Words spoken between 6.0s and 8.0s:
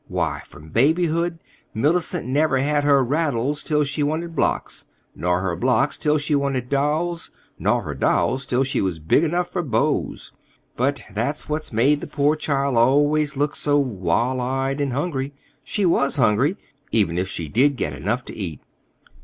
she wanted dolls, nor her